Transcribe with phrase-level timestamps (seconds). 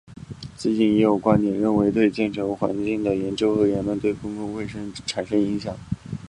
[0.57, 5.77] 最近也有观点认为对建成环境的研究和言论对公共卫生产生影响。